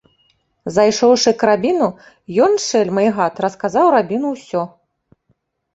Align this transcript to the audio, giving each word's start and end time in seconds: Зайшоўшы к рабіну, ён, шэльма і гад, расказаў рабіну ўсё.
Зайшоўшы 0.77 1.33
к 1.43 1.49
рабіну, 1.51 1.89
ён, 2.47 2.53
шэльма 2.67 3.01
і 3.09 3.15
гад, 3.19 3.35
расказаў 3.47 3.87
рабіну 3.99 4.27
ўсё. 4.35 4.61